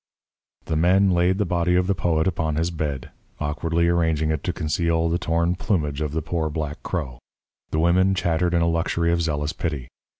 The 0.65 0.75
men 0.75 1.11
laid 1.11 1.37
the 1.37 1.45
body 1.45 1.75
of 1.75 1.85
the 1.85 1.93
poet 1.93 2.25
upon 2.27 2.55
his 2.55 2.71
bed, 2.71 3.11
awkwardly 3.39 3.87
arranging 3.87 4.31
it 4.31 4.43
to 4.45 4.51
conceal 4.51 5.07
the 5.09 5.19
torn 5.19 5.53
plumage 5.53 6.01
of 6.01 6.11
the 6.11 6.23
poor 6.23 6.49
black 6.49 6.81
crow. 6.81 7.19
The 7.69 7.77
women 7.81 8.15
chattered 8.15 8.55
in 8.55 8.63
a 8.63 8.67
luxury 8.67 9.11
of 9.11 9.21
zealous 9.21 9.53
pity. 9.53 9.89